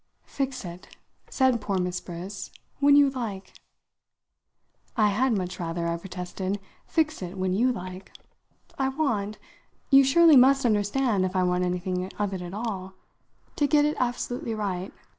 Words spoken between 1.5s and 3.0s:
poor Mrs. Briss, "when